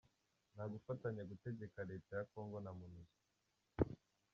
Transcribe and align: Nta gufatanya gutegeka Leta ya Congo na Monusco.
Nta 0.53 0.63
gufatanya 0.73 1.23
gutegeka 1.31 1.79
Leta 1.89 2.11
ya 2.19 2.25
Congo 2.31 2.57
na 2.61 2.71
Monusco. 2.79 3.23